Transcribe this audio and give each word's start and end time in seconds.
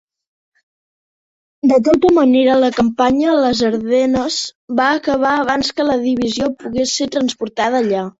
De 1.71 1.75
tota 1.87 2.09
manera, 2.15 2.55
la 2.63 2.71
campanya 2.77 3.27
a 3.33 3.35
les 3.43 3.61
Ardenes 3.67 4.37
va 4.79 4.87
acabar 4.95 5.35
abans 5.43 5.71
que 5.81 5.87
la 5.91 5.99
divisió 6.07 6.49
pogués 6.65 6.95
ser 7.01 7.09
transportada 7.17 7.83
allà. 7.83 8.03